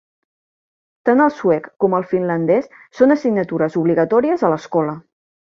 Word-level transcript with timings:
Tant 1.09 1.19
el 1.25 1.33
suec 1.41 1.67
com 1.83 1.97
el 1.97 2.07
finlandès 2.13 2.71
són 3.01 3.15
assignatures 3.17 3.79
obligatòries 3.83 4.49
a 4.49 4.53
l'escola. 4.57 4.99